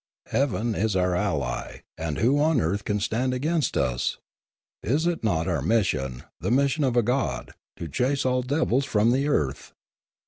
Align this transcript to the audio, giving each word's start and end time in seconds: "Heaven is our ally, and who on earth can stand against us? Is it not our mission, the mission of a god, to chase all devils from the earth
"Heaven 0.35 0.73
is 0.73 0.95
our 0.95 1.13
ally, 1.15 1.81
and 1.95 2.17
who 2.17 2.39
on 2.41 2.59
earth 2.59 2.85
can 2.85 2.99
stand 2.99 3.35
against 3.35 3.77
us? 3.77 4.17
Is 4.81 5.05
it 5.05 5.23
not 5.23 5.47
our 5.47 5.61
mission, 5.61 6.23
the 6.39 6.49
mission 6.49 6.83
of 6.83 6.97
a 6.97 7.03
god, 7.03 7.51
to 7.77 7.87
chase 7.87 8.25
all 8.25 8.41
devils 8.41 8.85
from 8.85 9.11
the 9.11 9.27
earth 9.27 9.73